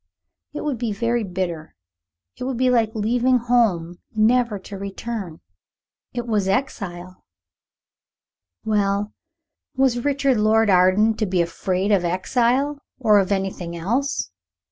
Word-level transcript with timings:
It 0.53 0.61
would 0.63 0.79
be 0.79 0.91
very 0.93 1.23
bitter 1.23 1.75
it 2.35 2.45
would 2.45 2.57
be 2.57 2.71
like 2.71 2.95
leaving 2.95 3.37
home 3.37 3.97
never 4.15 4.57
to 4.57 4.75
return. 4.79 5.41
It 6.11 6.25
was 6.25 6.47
exile. 6.47 7.23
Well, 8.65 9.13
was 9.75 10.03
Richard 10.03 10.37
Lord 10.39 10.71
Arden 10.71 11.13
to 11.17 11.27
be 11.27 11.39
afraid 11.43 11.91
of 11.91 12.03
exile 12.03 12.79
or 12.97 13.19
of 13.19 13.31
anything 13.31 13.77
else? 13.77 14.31